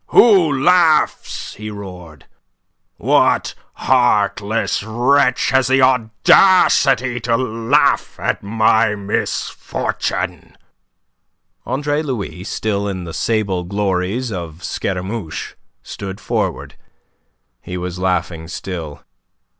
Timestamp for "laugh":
7.37-8.19